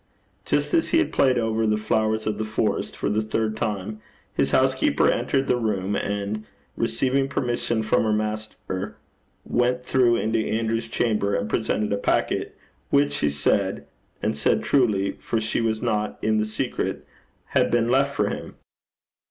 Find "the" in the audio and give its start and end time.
1.67-1.77, 2.39-2.43, 3.07-3.21, 5.45-5.57, 16.39-16.47